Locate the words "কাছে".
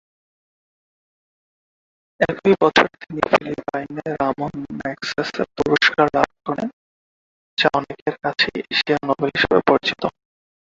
8.23-8.49